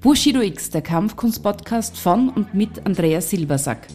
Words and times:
Bushido 0.00 0.40
X, 0.40 0.70
der 0.70 0.82
Kampfkunst-Podcast 0.82 1.98
von 1.98 2.28
und 2.28 2.54
mit 2.54 2.84
Andreas 2.84 3.30
Silbersack. 3.30 3.88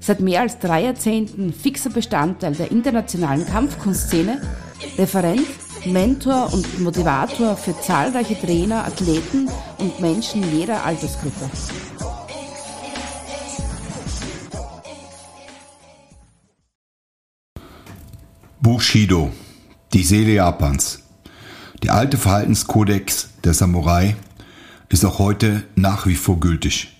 Seit 0.00 0.20
mehr 0.20 0.40
als 0.40 0.58
drei 0.58 0.84
Jahrzehnten 0.84 1.52
fixer 1.52 1.90
Bestandteil 1.90 2.54
der 2.54 2.70
internationalen 2.70 3.46
Kampfkunstszene, 3.46 4.42
Referent, 4.98 5.46
Mentor 5.86 6.52
und 6.52 6.80
Motivator 6.80 7.56
für 7.56 7.78
zahlreiche 7.80 8.38
Trainer, 8.38 8.84
Athleten 8.84 9.48
und 9.78 10.00
Menschen 10.00 10.42
jeder 10.52 10.84
Altersgruppe. 10.84 11.48
Bushido, 18.60 19.30
die 19.92 20.02
Seele 20.02 20.32
Japans. 20.32 21.02
Der 21.84 21.94
alte 21.94 22.18
Verhaltenskodex 22.18 23.28
der 23.44 23.54
Samurai 23.54 24.16
ist 24.88 25.04
auch 25.04 25.18
heute 25.18 25.64
nach 25.74 26.06
wie 26.06 26.14
vor 26.14 26.40
gültig. 26.40 26.96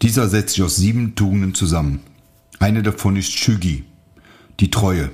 Dieser 0.00 0.28
setzt 0.28 0.54
sich 0.54 0.62
aus 0.62 0.76
sieben 0.76 1.14
Tugenden 1.14 1.54
zusammen. 1.54 2.00
Eine 2.58 2.82
davon 2.82 3.16
ist 3.16 3.36
Shugi, 3.36 3.84
die 4.60 4.70
Treue. 4.70 5.10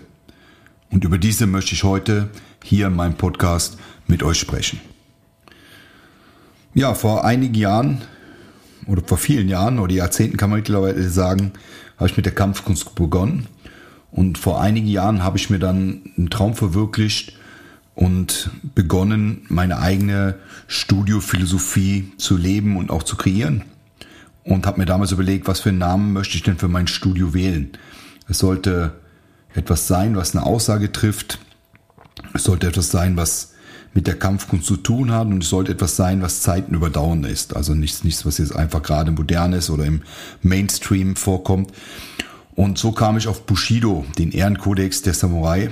Und 0.91 1.05
über 1.05 1.19
diese 1.19 1.47
möchte 1.47 1.75
ich 1.75 1.85
heute 1.85 2.31
hier 2.63 2.87
in 2.87 2.97
meinem 2.97 3.17
Podcast 3.17 3.79
mit 4.07 4.23
euch 4.23 4.39
sprechen. 4.39 4.81
Ja, 6.75 6.95
vor 6.95 7.25
einigen 7.25 7.55
Jahren 7.55 8.03
oder 8.87 9.03
vor 9.05 9.19
vielen 9.19 9.49
Jahren 9.49 9.79
oder 9.79 9.93
Jahrzehnten 9.93 10.37
kann 10.37 10.51
man 10.51 10.61
mittlerweile 10.61 11.09
sagen, 11.09 11.53
habe 11.97 12.09
ich 12.09 12.17
mit 12.17 12.27
der 12.27 12.35
Kampfkunst 12.35 12.95
begonnen. 12.95 13.47
Und 14.11 14.39
vor 14.39 14.61
einigen 14.61 14.87
Jahren 14.87 15.23
habe 15.23 15.37
ich 15.37 15.51
mir 15.51 15.59
dann 15.59 16.03
einen 16.17 16.31
Traum 16.31 16.55
verwirklicht, 16.55 17.38
und 17.99 18.51
begonnen, 18.77 19.45
meine 19.49 19.81
eigene 19.81 20.37
Studiophilosophie 20.69 22.13
zu 22.17 22.37
leben 22.37 22.77
und 22.77 22.93
auch 22.93 23.03
zu 23.03 23.17
kreieren. 23.17 23.65
Und 24.45 24.69
habe 24.69 24.79
mir 24.79 24.87
damals 24.87 25.11
überlegt, 25.11 25.49
was 25.49 25.59
für 25.59 25.71
einen 25.71 25.79
Namen 25.79 26.13
möchte 26.13 26.37
ich 26.37 26.45
denn 26.45 26.59
für 26.59 26.69
mein 26.69 26.87
Studio 26.87 27.35
wählen. 27.35 27.73
Es 28.29 28.39
sollte 28.39 28.93
etwas 29.53 29.89
sein, 29.89 30.15
was 30.15 30.37
eine 30.37 30.47
Aussage 30.47 30.93
trifft. 30.93 31.41
Es 32.35 32.45
sollte 32.45 32.69
etwas 32.69 32.93
sein, 32.93 33.17
was 33.17 33.55
mit 33.95 34.07
der 34.07 34.17
Kampfkunst 34.17 34.67
zu 34.67 34.77
tun 34.77 35.11
hat 35.11 35.27
und 35.27 35.43
es 35.43 35.51
sollte 35.51 35.73
etwas 35.73 35.97
sein, 35.97 36.23
was 36.23 36.43
zeitenüberdauernd 36.43 37.27
ist. 37.27 37.57
Also 37.57 37.75
nichts, 37.75 38.05
nichts, 38.05 38.25
was 38.25 38.39
jetzt 38.39 38.55
einfach 38.55 38.85
gerade 38.85 39.11
modern 39.11 39.55
ist 39.55 39.71
oder 39.71 39.85
im 39.85 40.03
Mainstream 40.41 41.17
vorkommt. 41.17 41.73
Und 42.55 42.79
so 42.79 42.93
kam 42.93 43.19
ich 43.19 43.27
auf 43.27 43.45
Bushido, 43.45 44.07
den 44.19 44.31
Ehrenkodex 44.31 45.03
der 45.03 45.15
Samurai, 45.15 45.71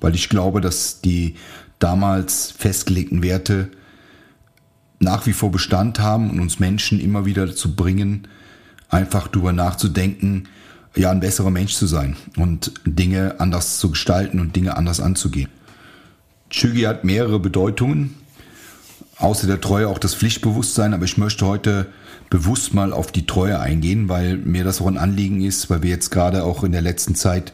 weil 0.00 0.14
ich 0.14 0.28
glaube, 0.28 0.60
dass 0.60 1.00
die 1.00 1.34
damals 1.78 2.50
festgelegten 2.50 3.22
Werte 3.22 3.70
nach 4.98 5.26
wie 5.26 5.32
vor 5.32 5.50
Bestand 5.50 6.00
haben 6.00 6.30
und 6.30 6.40
uns 6.40 6.58
Menschen 6.58 7.00
immer 7.00 7.26
wieder 7.26 7.46
dazu 7.46 7.74
bringen, 7.76 8.28
einfach 8.88 9.28
darüber 9.28 9.52
nachzudenken, 9.52 10.48
ja, 10.96 11.10
ein 11.10 11.20
besserer 11.20 11.50
Mensch 11.50 11.74
zu 11.74 11.86
sein 11.86 12.16
und 12.36 12.72
Dinge 12.84 13.36
anders 13.38 13.78
zu 13.78 13.90
gestalten 13.90 14.38
und 14.38 14.54
Dinge 14.54 14.76
anders 14.76 15.00
anzugehen. 15.00 15.50
Chügi 16.50 16.82
hat 16.82 17.02
mehrere 17.04 17.40
Bedeutungen, 17.40 18.14
außer 19.18 19.48
der 19.48 19.60
Treue 19.60 19.88
auch 19.88 19.98
das 19.98 20.14
Pflichtbewusstsein, 20.14 20.94
aber 20.94 21.04
ich 21.04 21.18
möchte 21.18 21.46
heute 21.46 21.86
bewusst 22.30 22.74
mal 22.74 22.92
auf 22.92 23.10
die 23.10 23.26
Treue 23.26 23.58
eingehen, 23.58 24.08
weil 24.08 24.36
mir 24.36 24.62
das 24.62 24.80
auch 24.80 24.86
ein 24.86 24.98
Anliegen 24.98 25.42
ist, 25.42 25.68
weil 25.68 25.82
wir 25.82 25.90
jetzt 25.90 26.10
gerade 26.10 26.44
auch 26.44 26.62
in 26.62 26.72
der 26.72 26.82
letzten 26.82 27.16
Zeit 27.16 27.52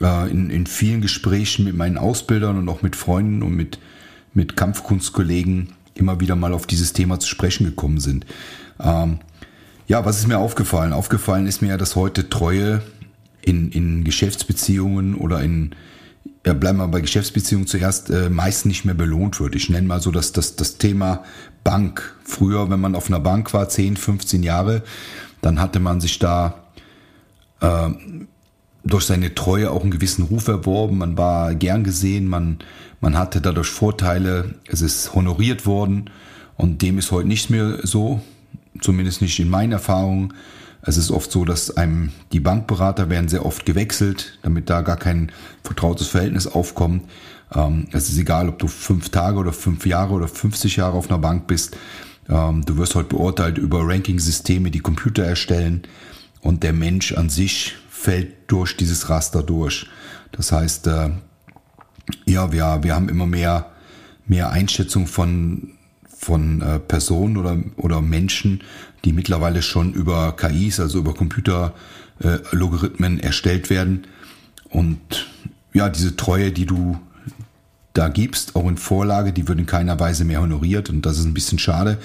in, 0.00 0.48
in 0.48 0.66
vielen 0.66 1.02
Gesprächen 1.02 1.64
mit 1.64 1.76
meinen 1.76 1.98
Ausbildern 1.98 2.56
und 2.56 2.68
auch 2.68 2.82
mit 2.82 2.96
Freunden 2.96 3.42
und 3.42 3.54
mit, 3.54 3.78
mit 4.32 4.56
Kampfkunstkollegen 4.56 5.74
immer 5.94 6.20
wieder 6.20 6.36
mal 6.36 6.54
auf 6.54 6.66
dieses 6.66 6.92
Thema 6.92 7.20
zu 7.20 7.28
sprechen 7.28 7.64
gekommen 7.64 8.00
sind. 8.00 8.24
Ähm, 8.80 9.20
ja, 9.86 10.04
was 10.04 10.18
ist 10.18 10.28
mir 10.28 10.38
aufgefallen? 10.38 10.92
Aufgefallen 10.92 11.46
ist 11.46 11.62
mir 11.62 11.68
ja, 11.68 11.76
dass 11.76 11.96
heute 11.96 12.30
Treue 12.30 12.82
in, 13.42 13.70
in 13.72 14.04
Geschäftsbeziehungen 14.04 15.14
oder 15.14 15.42
in, 15.42 15.74
ja, 16.46 16.54
bleiben 16.54 16.78
wir 16.78 16.88
bei 16.88 17.00
Geschäftsbeziehungen 17.00 17.66
zuerst, 17.66 18.08
äh, 18.08 18.30
meist 18.30 18.66
nicht 18.66 18.84
mehr 18.84 18.94
belohnt 18.94 19.40
wird. 19.40 19.54
Ich 19.54 19.68
nenne 19.68 19.86
mal 19.86 20.00
so 20.00 20.10
das, 20.10 20.32
das, 20.32 20.56
das 20.56 20.78
Thema 20.78 21.24
Bank. 21.64 22.16
Früher, 22.24 22.70
wenn 22.70 22.80
man 22.80 22.94
auf 22.94 23.08
einer 23.08 23.20
Bank 23.20 23.52
war, 23.52 23.68
10, 23.68 23.96
15 23.96 24.42
Jahre, 24.42 24.82
dann 25.42 25.60
hatte 25.60 25.80
man 25.80 26.00
sich 26.00 26.18
da 26.18 26.54
äh, 27.60 27.90
durch 28.84 29.04
seine 29.04 29.34
Treue 29.34 29.70
auch 29.70 29.82
einen 29.82 29.90
gewissen 29.90 30.24
Ruf 30.24 30.48
erworben. 30.48 30.98
Man 30.98 31.16
war 31.18 31.54
gern 31.54 31.84
gesehen, 31.84 32.26
man, 32.26 32.58
man 33.00 33.16
hatte 33.18 33.40
dadurch 33.40 33.68
Vorteile, 33.68 34.54
es 34.66 34.80
ist 34.80 35.14
honoriert 35.14 35.66
worden 35.66 36.10
und 36.56 36.82
dem 36.82 36.98
ist 36.98 37.10
heute 37.10 37.28
nicht 37.28 37.50
mehr 37.50 37.78
so, 37.82 38.20
zumindest 38.80 39.22
nicht 39.22 39.38
in 39.38 39.50
meinen 39.50 39.72
Erfahrungen. 39.72 40.34
Es 40.82 40.96
ist 40.96 41.10
oft 41.10 41.30
so, 41.30 41.44
dass 41.44 41.76
einem 41.76 42.10
die 42.32 42.40
Bankberater 42.40 43.10
werden 43.10 43.28
sehr 43.28 43.44
oft 43.44 43.66
gewechselt, 43.66 44.38
damit 44.42 44.70
da 44.70 44.80
gar 44.80 44.96
kein 44.96 45.30
vertrautes 45.62 46.08
Verhältnis 46.08 46.46
aufkommt. 46.46 47.04
Ähm, 47.54 47.88
es 47.92 48.08
ist 48.08 48.18
egal, 48.18 48.48
ob 48.48 48.58
du 48.58 48.66
fünf 48.66 49.10
Tage 49.10 49.38
oder 49.38 49.52
fünf 49.52 49.84
Jahre 49.84 50.14
oder 50.14 50.28
50 50.28 50.76
Jahre 50.76 50.96
auf 50.96 51.10
einer 51.10 51.18
Bank 51.18 51.46
bist. 51.46 51.76
Ähm, 52.30 52.64
du 52.64 52.78
wirst 52.78 52.94
heute 52.94 53.08
beurteilt 53.08 53.58
über 53.58 53.86
Ranking-Systeme, 53.86 54.70
die 54.70 54.80
Computer 54.80 55.24
erstellen 55.24 55.82
und 56.40 56.62
der 56.62 56.72
Mensch 56.72 57.12
an 57.12 57.28
sich 57.28 57.76
fällt 58.00 58.50
durch 58.50 58.76
dieses 58.76 59.08
Raster 59.10 59.42
durch. 59.42 59.86
Das 60.32 60.52
heißt, 60.52 60.86
äh, 60.86 61.10
ja, 62.24 62.50
wir, 62.50 62.78
wir 62.82 62.94
haben 62.94 63.10
immer 63.10 63.26
mehr, 63.26 63.70
mehr 64.26 64.50
Einschätzung 64.50 65.06
von, 65.06 65.72
von 66.08 66.62
äh, 66.62 66.78
Personen 66.78 67.36
oder, 67.36 67.58
oder 67.76 68.00
Menschen, 68.00 68.62
die 69.04 69.12
mittlerweile 69.12 69.60
schon 69.60 69.92
über 69.92 70.34
KIs, 70.36 70.80
also 70.80 70.98
über 70.98 71.12
Computerlogarithmen 71.14 73.20
äh, 73.20 73.22
erstellt 73.22 73.68
werden. 73.68 74.06
Und 74.70 75.26
ja, 75.74 75.90
diese 75.90 76.16
Treue, 76.16 76.52
die 76.52 76.66
du 76.66 76.98
da 77.92 78.08
gibst, 78.08 78.56
auch 78.56 78.68
in 78.68 78.78
Vorlage, 78.78 79.32
die 79.32 79.46
wird 79.46 79.58
in 79.58 79.66
keiner 79.66 80.00
Weise 80.00 80.24
mehr 80.24 80.40
honoriert 80.40 80.88
und 80.90 81.04
das 81.04 81.18
ist 81.18 81.26
ein 81.26 81.34
bisschen 81.34 81.58
schade. 81.58 81.98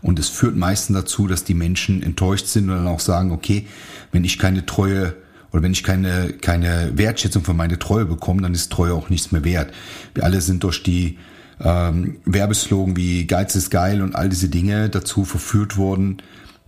Und 0.00 0.18
es 0.18 0.28
führt 0.28 0.56
meistens 0.56 0.96
dazu, 0.96 1.26
dass 1.26 1.44
die 1.44 1.54
Menschen 1.54 2.02
enttäuscht 2.02 2.46
sind 2.46 2.70
und 2.70 2.76
dann 2.76 2.86
auch 2.86 3.00
sagen, 3.00 3.32
okay, 3.32 3.66
wenn 4.12 4.24
ich 4.24 4.38
keine 4.38 4.64
Treue 4.64 5.14
oder 5.52 5.62
wenn 5.62 5.72
ich 5.72 5.84
keine, 5.84 6.32
keine 6.32 6.92
Wertschätzung 6.94 7.44
für 7.44 7.54
meine 7.54 7.78
Treue 7.78 8.06
bekomme, 8.06 8.42
dann 8.42 8.54
ist 8.54 8.72
Treue 8.72 8.94
auch 8.94 9.10
nichts 9.10 9.32
mehr 9.32 9.44
wert. 9.44 9.72
Wir 10.14 10.24
alle 10.24 10.40
sind 10.40 10.64
durch 10.64 10.82
die 10.82 11.18
ähm, 11.60 12.16
Werbeslogan 12.24 12.96
wie 12.96 13.26
Geiz 13.26 13.54
ist 13.54 13.70
geil 13.70 14.02
und 14.02 14.16
all 14.16 14.28
diese 14.28 14.48
Dinge 14.48 14.88
dazu 14.88 15.24
verführt 15.24 15.76
worden, 15.76 16.18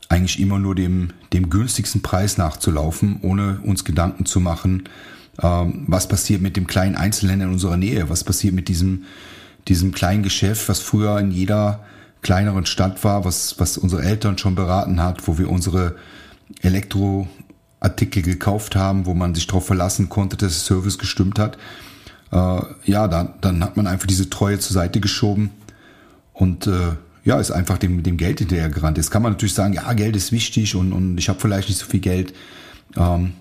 eigentlich 0.09 0.39
immer 0.39 0.59
nur 0.59 0.75
dem, 0.75 1.11
dem 1.33 1.51
günstigsten 1.51 2.03
Preis 2.03 2.37
nachzulaufen, 2.37 3.19
ohne 3.23 3.59
uns 3.65 3.85
Gedanken 3.85 4.27
zu 4.27 4.39
machen, 4.39 4.85
ähm, 5.43 5.85
was 5.87 6.07
passiert 6.07 6.43
mit 6.43 6.57
dem 6.57 6.67
kleinen 6.67 6.95
Einzelhändler 6.95 7.47
in 7.47 7.53
unserer 7.55 7.77
Nähe, 7.77 8.09
was 8.11 8.23
passiert 8.23 8.55
mit 8.55 8.69
diesem, 8.69 9.05
diesem 9.67 9.93
kleinen 9.93 10.23
Geschäft, 10.23 10.69
was 10.69 10.81
früher 10.81 11.19
in 11.19 11.31
jeder 11.31 11.81
kleineren 12.23 12.67
Stadt 12.67 13.03
war, 13.05 13.25
was, 13.25 13.59
was 13.59 13.77
unsere 13.77 14.03
Eltern 14.03 14.39
schon 14.39 14.55
beraten 14.55 15.03
hat, 15.03 15.27
wo 15.27 15.39
wir 15.39 15.51
unsere 15.51 15.97
Elektro, 16.63 17.29
Artikel 17.85 18.23
gekauft 18.23 18.75
haben, 18.75 19.07
wo 19.07 19.15
man 19.15 19.35
sich 19.35 19.47
darauf 19.47 19.67
verlassen 19.67 20.09
konnte, 20.09 20.37
dass 20.37 20.53
der 20.53 20.77
Service 20.77 20.99
gestimmt 20.99 21.39
hat. 21.39 21.59
Äh, 22.33 22.61
ja, 22.85 23.07
dann, 23.09 23.35
dann 23.41 23.63
hat 23.63 23.77
man 23.77 23.87
einfach 23.87 24.07
diese 24.07 24.31
Treue 24.31 24.59
zur 24.59 24.75
Seite 24.75 25.01
geschoben 25.01 25.51
und 26.33 26.67
äh, 26.67 26.97
ja, 27.25 27.39
ist 27.39 27.51
einfach 27.51 27.79
dem, 27.79 28.03
dem 28.03 28.17
Geld 28.17 28.41
hinterher 28.41 28.69
gerannt. 28.69 28.99
Jetzt 28.99 29.11
kann 29.11 29.23
man 29.23 29.33
natürlich 29.33 29.55
sagen, 29.55 29.73
ja, 29.73 29.93
Geld 29.95 30.17
ist 30.17 30.33
wichtig 30.33 30.75
und, 30.75 30.93
und 30.93 31.19
ich 31.19 31.29
habe 31.29 31.41
vielleicht 31.41 31.69
nicht 31.69 31.79
so 31.79 31.87
viel 31.87 32.01
Geld. 32.01 32.35
Ähm, 32.97 33.33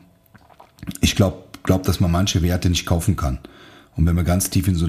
ich 1.02 1.16
glaube, 1.16 1.44
glaub, 1.64 1.84
dass 1.84 2.00
man 2.00 2.12
manche 2.12 2.42
Werte 2.42 2.70
nicht 2.70 2.86
kaufen 2.86 3.16
kann. 3.16 3.40
Und 3.96 4.06
wenn 4.06 4.16
wir 4.16 4.24
ganz 4.24 4.50
tief 4.50 4.68
in, 4.68 4.76
so 4.76 4.88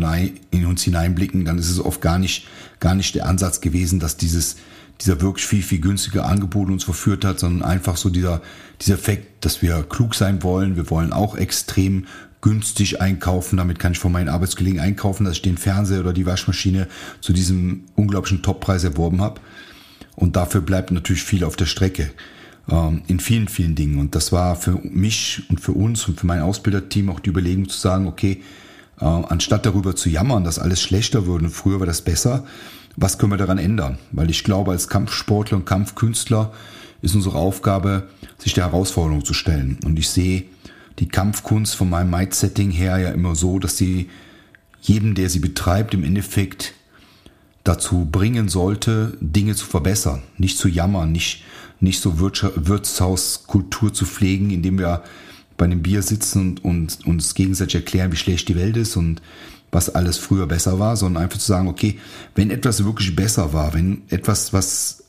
in 0.50 0.66
uns 0.66 0.82
hineinblicken, 0.82 1.44
dann 1.44 1.58
ist 1.58 1.70
es 1.70 1.78
oft 1.78 2.00
gar 2.00 2.18
nicht, 2.18 2.46
gar 2.80 2.94
nicht 2.94 3.14
der 3.14 3.26
Ansatz 3.26 3.60
gewesen, 3.60 4.00
dass 4.00 4.16
dieses, 4.16 4.56
dieser 5.00 5.20
wirklich 5.20 5.46
viel, 5.46 5.62
viel 5.62 5.80
günstige 5.80 6.24
Angebot 6.24 6.70
uns 6.70 6.84
verführt 6.84 7.24
hat, 7.24 7.38
sondern 7.40 7.68
einfach 7.68 7.96
so 7.96 8.10
dieser, 8.10 8.40
dieser 8.80 8.94
Effekt, 8.94 9.44
dass 9.44 9.60
wir 9.60 9.82
klug 9.82 10.14
sein 10.14 10.42
wollen. 10.42 10.76
Wir 10.76 10.88
wollen 10.90 11.12
auch 11.12 11.36
extrem 11.36 12.06
günstig 12.40 13.00
einkaufen. 13.00 13.56
Damit 13.56 13.78
kann 13.78 13.92
ich 13.92 13.98
von 13.98 14.12
meinen 14.12 14.28
Arbeitskollegen 14.28 14.80
einkaufen, 14.80 15.24
dass 15.24 15.36
ich 15.36 15.42
den 15.42 15.58
Fernseher 15.58 16.00
oder 16.00 16.12
die 16.12 16.26
Waschmaschine 16.26 16.88
zu 17.20 17.32
diesem 17.32 17.84
unglaublichen 17.96 18.42
Toppreis 18.42 18.84
erworben 18.84 19.20
habe. 19.20 19.40
Und 20.14 20.36
dafür 20.36 20.60
bleibt 20.60 20.90
natürlich 20.90 21.22
viel 21.22 21.42
auf 21.42 21.56
der 21.56 21.66
Strecke. 21.66 22.10
Ähm, 22.70 23.02
in 23.08 23.20
vielen, 23.20 23.48
vielen 23.48 23.74
Dingen. 23.74 23.98
Und 23.98 24.14
das 24.14 24.32
war 24.32 24.56
für 24.56 24.78
mich 24.82 25.42
und 25.50 25.60
für 25.60 25.72
uns 25.72 26.08
und 26.08 26.20
für 26.20 26.26
mein 26.26 26.40
Ausbilderteam 26.40 27.10
auch 27.10 27.20
die 27.20 27.30
Überlegung 27.30 27.68
zu 27.68 27.78
sagen, 27.78 28.06
okay, 28.06 28.42
äh, 29.00 29.04
anstatt 29.04 29.66
darüber 29.66 29.96
zu 29.96 30.08
jammern, 30.08 30.44
dass 30.44 30.58
alles 30.58 30.80
schlechter 30.80 31.26
würde, 31.26 31.50
früher 31.50 31.80
war 31.80 31.86
das 31.86 32.02
besser, 32.02 32.46
was 32.96 33.18
können 33.18 33.32
wir 33.32 33.36
daran 33.38 33.58
ändern? 33.58 33.98
Weil 34.12 34.30
ich 34.30 34.44
glaube, 34.44 34.72
als 34.72 34.88
Kampfsportler 34.88 35.58
und 35.58 35.66
Kampfkünstler 35.66 36.52
ist 37.02 37.14
unsere 37.14 37.36
Aufgabe, 37.36 38.08
sich 38.38 38.54
der 38.54 38.66
Herausforderung 38.66 39.24
zu 39.24 39.34
stellen. 39.34 39.78
Und 39.84 39.98
ich 39.98 40.08
sehe 40.08 40.44
die 40.98 41.08
Kampfkunst 41.08 41.74
von 41.74 41.90
meinem 41.90 42.10
Mindsetting 42.10 42.70
her 42.70 42.98
ja 42.98 43.10
immer 43.10 43.34
so, 43.34 43.58
dass 43.58 43.76
sie 43.76 44.08
jedem, 44.80 45.14
der 45.14 45.28
sie 45.28 45.40
betreibt, 45.40 45.94
im 45.94 46.04
Endeffekt 46.04 46.74
dazu 47.64 48.06
bringen 48.10 48.48
sollte, 48.48 49.16
Dinge 49.20 49.54
zu 49.54 49.66
verbessern, 49.66 50.22
nicht 50.36 50.58
zu 50.58 50.68
jammern, 50.68 51.10
nicht, 51.10 51.42
nicht 51.80 52.00
so 52.00 52.20
Wirtshauskultur 52.20 53.92
zu 53.92 54.04
pflegen, 54.04 54.50
indem 54.50 54.78
wir 54.78 55.02
bei 55.56 55.64
einem 55.64 55.82
Bier 55.82 56.02
sitzen 56.02 56.58
und, 56.58 56.62
und 56.62 57.06
uns 57.06 57.34
gegenseitig 57.34 57.76
erklären, 57.76 58.12
wie 58.12 58.16
schlecht 58.16 58.48
die 58.48 58.56
Welt 58.56 58.76
ist 58.76 58.96
und 58.96 59.22
was 59.74 59.92
alles 59.92 60.18
früher 60.18 60.46
besser 60.46 60.78
war, 60.78 60.96
sondern 60.96 61.24
einfach 61.24 61.38
zu 61.38 61.46
sagen, 61.46 61.66
okay, 61.66 61.98
wenn 62.36 62.52
etwas 62.52 62.84
wirklich 62.84 63.16
besser 63.16 63.52
war, 63.52 63.74
wenn 63.74 64.02
etwas, 64.08 64.52
was 64.52 65.02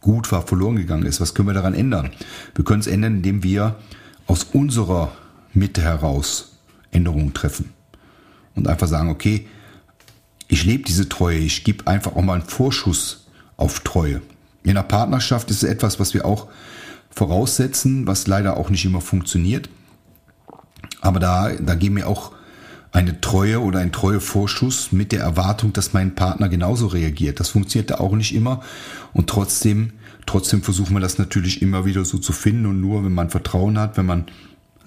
gut 0.00 0.30
war, 0.30 0.46
verloren 0.46 0.76
gegangen 0.76 1.04
ist, 1.04 1.20
was 1.20 1.34
können 1.34 1.48
wir 1.48 1.54
daran 1.54 1.74
ändern? 1.74 2.10
Wir 2.54 2.64
können 2.64 2.78
es 2.78 2.86
ändern, 2.86 3.16
indem 3.16 3.42
wir 3.42 3.74
aus 4.28 4.44
unserer 4.52 5.10
Mitte 5.52 5.82
heraus 5.82 6.58
Änderungen 6.92 7.34
treffen 7.34 7.70
und 8.54 8.68
einfach 8.68 8.86
sagen, 8.86 9.10
okay, 9.10 9.48
ich 10.46 10.64
lebe 10.64 10.84
diese 10.84 11.08
Treue, 11.08 11.38
ich 11.38 11.64
gebe 11.64 11.88
einfach 11.88 12.14
auch 12.14 12.22
mal 12.22 12.34
einen 12.34 12.48
Vorschuss 12.48 13.26
auf 13.56 13.80
Treue. 13.80 14.22
In 14.62 14.76
der 14.76 14.84
Partnerschaft 14.84 15.50
ist 15.50 15.64
es 15.64 15.68
etwas, 15.68 15.98
was 15.98 16.14
wir 16.14 16.24
auch 16.24 16.46
voraussetzen, 17.10 18.06
was 18.06 18.28
leider 18.28 18.56
auch 18.56 18.70
nicht 18.70 18.84
immer 18.84 19.00
funktioniert. 19.00 19.68
Aber 21.00 21.18
da, 21.18 21.50
da 21.50 21.74
geben 21.74 21.96
wir 21.96 22.06
auch 22.06 22.37
eine 22.92 23.20
Treue 23.20 23.60
oder 23.60 23.80
ein 23.80 23.92
Treuevorschuss 23.92 24.92
mit 24.92 25.12
der 25.12 25.20
Erwartung, 25.20 25.72
dass 25.72 25.92
mein 25.92 26.14
Partner 26.14 26.48
genauso 26.48 26.86
reagiert. 26.86 27.40
Das 27.40 27.50
funktioniert 27.50 27.90
da 27.90 27.96
auch 27.96 28.14
nicht 28.14 28.34
immer. 28.34 28.62
Und 29.12 29.28
trotzdem, 29.28 29.92
trotzdem 30.26 30.62
versuchen 30.62 30.94
wir 30.94 31.00
das 31.00 31.18
natürlich 31.18 31.60
immer 31.60 31.84
wieder 31.84 32.04
so 32.04 32.18
zu 32.18 32.32
finden. 32.32 32.66
Und 32.66 32.80
nur 32.80 33.04
wenn 33.04 33.12
man 33.12 33.30
Vertrauen 33.30 33.78
hat, 33.78 33.96
wenn 33.96 34.06
man 34.06 34.26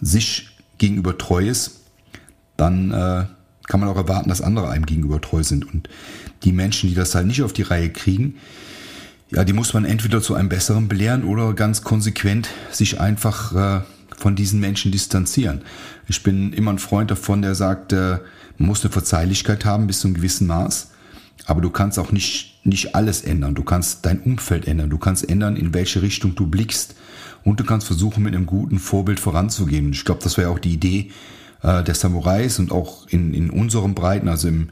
sich 0.01 0.57
gegenüber 0.77 1.18
treu 1.18 1.48
ist, 1.48 1.81
dann 2.57 2.92
äh, 2.92 3.25
kann 3.68 3.80
man 3.80 3.89
auch 3.89 3.95
erwarten, 3.95 4.30
dass 4.30 4.42
andere 4.42 4.69
einem 4.69 4.86
gegenüber 4.86 5.21
treu 5.21 5.44
sind. 5.44 5.71
Und 5.71 5.88
die 6.44 6.51
Menschen, 6.51 6.89
die 6.89 6.95
das 6.95 7.13
halt 7.13 7.27
nicht 7.27 7.44
auf 7.44 7.54
die 7.54 7.62
Reihe 7.62 7.92
kriegen, 7.92 8.36
ja, 9.30 9.45
die 9.45 9.54
muss 9.54 9.74
man 9.74 9.86
entweder 9.86 10.21
zu 10.21 10.36
einem 10.36 10.50
besseren 10.50 10.88
belehren 10.88 11.24
oder 11.24 11.54
ganz 11.54 11.83
konsequent 11.83 12.50
sich 12.71 13.00
einfach 13.00 13.56
äh, 13.56 13.81
von 14.21 14.35
diesen 14.35 14.59
Menschen 14.59 14.91
distanzieren. 14.91 15.62
Ich 16.07 16.21
bin 16.21 16.53
immer 16.53 16.71
ein 16.71 16.79
Freund 16.79 17.09
davon, 17.09 17.41
der 17.41 17.56
sagt, 17.56 17.91
äh, 17.91 18.19
man 18.57 18.68
muss 18.68 18.83
eine 18.83 18.91
Verzeihlichkeit 18.91 19.65
haben 19.65 19.88
bis 19.88 20.01
zu 20.01 20.07
einem 20.07 20.15
gewissen 20.15 20.45
Maß, 20.47 20.91
aber 21.47 21.62
du 21.62 21.71
kannst 21.71 21.97
auch 21.97 22.12
nicht, 22.12 22.59
nicht 22.63 22.95
alles 22.95 23.21
ändern. 23.23 23.56
Du 23.56 23.63
kannst 23.63 24.06
dein 24.06 24.19
Umfeld 24.19 24.68
ändern, 24.68 24.91
du 24.91 25.00
kannst 25.00 25.27
ändern, 25.27 25.56
in 25.56 25.73
welche 25.73 26.03
Richtung 26.03 26.35
du 26.35 26.45
blickst 26.45 26.95
und 27.44 27.59
du 27.59 27.63
kannst 27.63 27.88
versuchen, 27.88 28.23
mit 28.23 28.35
einem 28.35 28.45
guten 28.45 28.77
Vorbild 28.77 29.19
voranzugehen. 29.19 29.91
Ich 29.91 30.06
glaube, 30.06 30.21
das 30.23 30.38
wäre 30.38 30.51
auch 30.51 30.59
die 30.59 30.73
Idee 30.73 31.12
äh, 31.63 31.83
der 31.83 31.95
Samurais 31.95 32.59
und 32.59 32.71
auch 32.71 33.07
in, 33.07 33.33
in 33.33 33.50
unseren 33.50 33.95
Breiten, 33.95 34.27
also 34.27 34.47
im, 34.47 34.69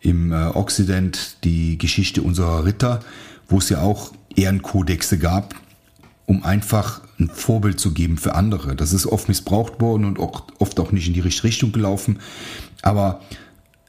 im 0.00 0.32
äh, 0.32 0.46
Occident, 0.46 1.36
die 1.44 1.78
Geschichte 1.78 2.22
unserer 2.22 2.64
Ritter, 2.64 3.00
wo 3.48 3.58
es 3.58 3.68
ja 3.68 3.80
auch 3.82 4.12
Ehrenkodexe 4.34 5.18
gab, 5.18 5.54
um 6.26 6.42
einfach 6.42 7.02
ein 7.20 7.28
Vorbild 7.28 7.78
zu 7.78 7.92
geben 7.92 8.18
für 8.18 8.34
andere. 8.34 8.74
Das 8.74 8.92
ist 8.92 9.06
oft 9.06 9.28
missbraucht 9.28 9.80
worden 9.80 10.04
und 10.04 10.18
auch, 10.18 10.44
oft 10.58 10.80
auch 10.80 10.92
nicht 10.92 11.06
in 11.06 11.14
die 11.14 11.20
richtige 11.20 11.48
Richtung 11.48 11.72
gelaufen. 11.72 12.18
Aber 12.82 13.20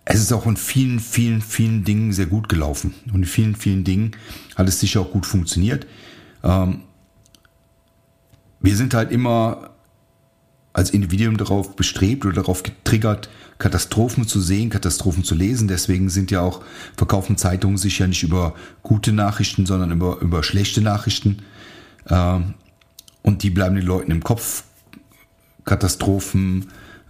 es 0.05 0.19
ist 0.19 0.33
auch 0.33 0.45
in 0.45 0.57
vielen, 0.57 0.99
vielen, 0.99 1.41
vielen 1.41 1.83
Dingen 1.83 2.11
sehr 2.13 2.25
gut 2.25 2.49
gelaufen. 2.49 2.93
Und 3.13 3.19
in 3.19 3.25
vielen, 3.25 3.55
vielen 3.55 3.83
Dingen 3.83 4.11
hat 4.55 4.67
es 4.67 4.79
sicher 4.79 5.01
auch 5.01 5.11
gut 5.11 5.25
funktioniert. 5.25 5.87
Ähm, 6.43 6.81
wir 8.59 8.75
sind 8.75 8.93
halt 8.93 9.11
immer 9.11 9.71
als 10.73 10.89
Individuum 10.91 11.37
darauf 11.37 11.75
bestrebt 11.75 12.25
oder 12.25 12.35
darauf 12.35 12.63
getriggert, 12.63 13.29
Katastrophen 13.57 14.27
zu 14.27 14.39
sehen, 14.39 14.69
Katastrophen 14.69 15.23
zu 15.23 15.35
lesen. 15.35 15.67
Deswegen 15.67 16.09
sind 16.09 16.31
ja 16.31 16.41
auch 16.41 16.61
verkaufen 16.95 17.37
Zeitungen 17.37 17.77
sich 17.77 17.99
ja 17.99 18.07
nicht 18.07 18.23
über 18.23 18.55
gute 18.81 19.11
Nachrichten, 19.11 19.65
sondern 19.65 19.91
über, 19.91 20.19
über 20.21 20.43
schlechte 20.43 20.81
Nachrichten. 20.81 21.43
Ähm, 22.09 22.55
und 23.21 23.43
die 23.43 23.49
bleiben 23.49 23.75
den 23.75 23.85
Leuten 23.85 24.11
im 24.11 24.23
Kopf. 24.23 24.63
Katastrophen, 25.65 26.67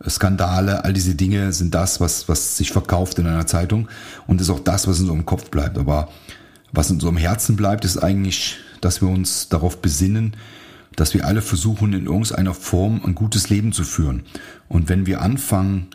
Skandale, 0.08 0.84
all 0.84 0.94
diese 0.94 1.16
Dinge 1.16 1.54
sind 1.54 1.74
das, 1.74 2.00
was, 2.00 2.28
was 2.28 2.58
sich 2.58 2.72
verkauft 2.72 3.20
in 3.20 3.28
einer 3.28 3.48
Zeitung 3.48 3.88
und 4.28 4.42
ist 4.42 4.50
auch 4.50 4.60
das, 4.60 4.88
was 4.88 4.98
in 4.98 5.04
unserem 5.04 5.26
Kopf 5.26 5.50
bleibt. 5.50 5.78
Aber 5.78 6.10
was 6.72 6.90
in 6.90 6.96
unserem 6.96 7.18
Herzen 7.18 7.56
bleibt, 7.56 7.86
ist 7.86 7.98
eigentlich, 7.98 8.58
dass 8.82 9.02
wir 9.02 9.10
uns 9.10 9.50
darauf 9.50 9.82
besinnen, 9.82 10.36
dass 10.96 11.14
wir 11.14 11.26
alle 11.26 11.42
versuchen, 11.42 11.94
in 11.94 12.06
irgendeiner 12.06 12.54
Form 12.54 13.02
ein 13.06 13.16
gutes 13.16 13.50
Leben 13.50 13.72
zu 13.72 13.84
führen. 13.84 14.24
Und 14.68 14.90
wenn 14.90 15.06
wir 15.06 15.22
anfangen, 15.22 15.88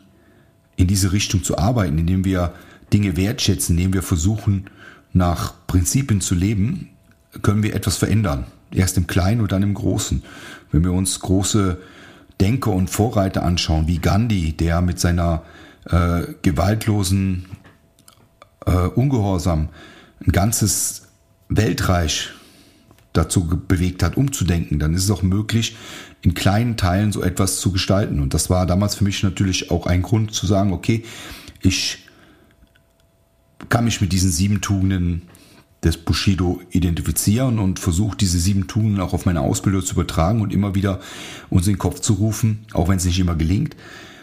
in 0.77 0.87
diese 0.87 1.13
Richtung 1.13 1.43
zu 1.43 1.59
arbeiten, 1.59 1.99
indem 1.99 2.25
wir 2.25 2.55
Dinge 2.93 3.17
wertschätzen, 3.17 3.77
indem 3.77 3.95
wir 3.95 4.03
versuchen, 4.03 4.71
nach 5.13 5.55
Prinzipien 5.67 6.21
zu 6.21 6.35
leben, 6.35 6.91
können 7.43 7.63
wir 7.63 7.75
etwas 7.75 7.97
verändern. 7.97 8.47
Erst 8.73 8.97
im 8.97 9.07
Kleinen 9.07 9.41
und 9.41 9.53
dann 9.53 9.63
im 9.63 9.75
Großen. 9.75 10.23
Wenn 10.73 10.85
wir 10.85 10.93
uns 10.93 11.21
große 11.21 11.79
Denker 12.41 12.73
und 12.73 12.91
Vorreiter 12.91 13.43
anschauen, 13.43 13.87
wie 13.87 13.99
Gandhi, 13.99 14.53
der 14.53 14.83
mit 14.83 14.99
seiner 14.99 15.43
äh, 15.87 16.23
gewaltlosen 16.43 17.47
äh, 18.67 18.73
Ungehorsam 18.73 19.69
ein 20.25 20.33
ganzes 20.33 21.09
Weltreich 21.49 22.31
dazu 23.13 23.47
bewegt 23.47 24.03
hat, 24.03 24.17
umzudenken, 24.17 24.79
dann 24.79 24.93
ist 24.93 25.05
es 25.05 25.11
auch 25.11 25.23
möglich, 25.23 25.77
in 26.23 26.35
kleinen 26.35 26.77
Teilen 26.77 27.13
so 27.13 27.23
etwas 27.23 27.61
zu 27.61 27.73
gestalten. 27.73 28.21
Und 28.21 28.35
das 28.35 28.51
war 28.51 28.67
damals 28.67 28.97
für 28.97 29.05
mich 29.05 29.23
natürlich 29.23 29.71
auch 29.71 29.87
ein 29.87 30.03
Grund 30.03 30.35
zu 30.35 30.47
sagen, 30.47 30.73
okay, 30.73 31.05
ich 31.63 32.07
kann 33.69 33.85
mich 33.85 34.01
mit 34.01 34.13
diesen 34.13 34.31
sieben 34.31 34.61
Tugenden 34.61 35.23
des 35.85 35.97
Bushido 35.97 36.61
identifizieren 36.71 37.59
und 37.59 37.79
versuche 37.79 38.17
diese 38.17 38.39
sieben 38.39 38.67
Tugenden 38.67 39.01
auch 39.01 39.13
auf 39.13 39.27
meine 39.27 39.41
Ausbildung 39.41 39.85
zu 39.85 39.95
übertragen 39.95 40.41
und 40.41 40.53
immer 40.53 40.75
wieder 40.75 41.01
uns 41.51 41.67
in 41.67 41.75
den 41.75 41.79
Kopf 41.79 42.01
zu 42.01 42.15
rufen, 42.15 42.65
auch 42.73 42.89
wenn 42.89 42.97
es 42.97 43.05
nicht 43.05 43.21
immer 43.21 43.35
gelingt, 43.35 43.77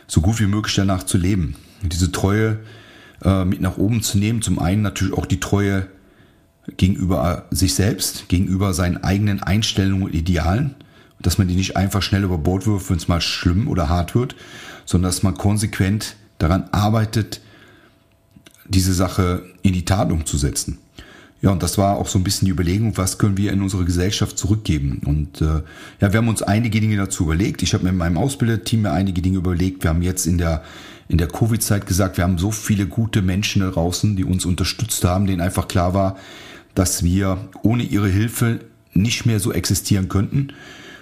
so 0.08 0.22
gut 0.22 0.40
wie 0.40 0.48
möglich 0.48 0.76
danach 0.76 1.04
zu 1.04 1.18
leben. 1.18 1.56
Diese 1.84 2.12
Treue 2.12 2.60
äh, 3.24 3.46
mit 3.46 3.62
nach 3.62 3.78
oben 3.78 4.02
zu 4.02 4.18
nehmen, 4.18 4.42
zum 4.42 4.60
einen 4.60 4.82
natürlich 4.82 5.14
auch 5.14 5.26
die 5.26 5.40
Treue 5.40 5.88
gegenüber 6.78 7.46
sich 7.52 7.76
selbst, 7.76 8.30
gegenüber 8.30 8.74
seinen 8.74 9.04
eigenen 9.04 9.44
Einstellungen 9.44 10.04
und 10.04 10.14
Idealen, 10.14 10.76
dass 11.22 11.38
man 11.38 11.48
die 11.48 11.56
nicht 11.56 11.78
einfach 11.78 12.02
schnell 12.02 12.24
über 12.24 12.38
Bord 12.38 12.68
wirft, 12.68 12.90
wenn 12.90 12.98
es 12.98 13.08
mal 13.08 13.22
schlimm 13.22 13.68
oder 13.68 13.90
hart 13.90 14.16
wird, 14.16 14.36
sondern 14.86 15.10
dass 15.10 15.24
man 15.24 15.36
konsequent 15.36 16.16
daran 16.38 16.70
arbeitet, 16.72 17.42
diese 18.68 18.94
Sache 18.94 19.44
in 19.62 19.74
die 19.74 19.86
Tat 19.86 20.12
umzusetzen. 20.12 20.80
Ja, 21.44 21.52
und 21.52 21.62
das 21.62 21.78
war 21.78 21.98
auch 21.98 22.08
so 22.08 22.18
ein 22.18 22.24
bisschen 22.24 22.46
die 22.46 22.54
Überlegung, 22.54 22.96
was 22.96 23.18
können 23.18 23.36
wir 23.36 23.52
in 23.52 23.62
unsere 23.62 23.84
Gesellschaft 23.84 24.38
zurückgeben. 24.38 25.02
Und 25.06 25.42
äh, 25.42 25.62
ja, 26.00 26.14
wir 26.14 26.14
haben 26.14 26.30
uns 26.30 26.42
einige 26.42 26.80
Dinge 26.80 26.96
dazu 26.96 27.26
überlegt. 27.26 27.62
Ich 27.62 27.74
habe 27.74 27.84
mit 27.84 27.96
meinem 27.96 28.18
Ausbilderteam 28.18 28.84
mir 28.84 28.94
einige 28.94 29.22
Dinge 29.22 29.40
überlegt. 29.40 29.84
Wir 29.84 29.90
haben 29.90 30.02
jetzt 30.02 30.26
in 30.26 30.38
der 30.38 30.64
in 31.10 31.18
der 31.18 31.28
Covid-Zeit 31.28 31.86
gesagt, 31.86 32.16
wir 32.16 32.24
haben 32.24 32.38
so 32.38 32.50
viele 32.50 32.86
gute 32.86 33.22
Menschen 33.22 33.62
da 33.62 33.70
draußen, 33.70 34.16
die 34.16 34.24
uns 34.24 34.46
unterstützt 34.46 35.04
haben, 35.04 35.28
denen 35.28 35.42
einfach 35.42 35.68
klar 35.68 35.94
war, 35.94 36.16
dass 36.76 37.04
wir 37.04 37.38
ohne 37.62 37.84
ihre 37.84 38.08
Hilfe 38.08 38.62
nicht 38.94 39.26
mehr 39.26 39.42
so 39.42 39.52
existieren 39.52 40.08
könnten. 40.08 40.54